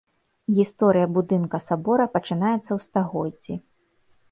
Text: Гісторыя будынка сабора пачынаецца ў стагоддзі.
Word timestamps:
Гісторыя 0.59 1.09
будынка 1.17 1.57
сабора 1.67 2.09
пачынаецца 2.15 2.65
ў 2.73 2.79
стагоддзі. 2.89 3.63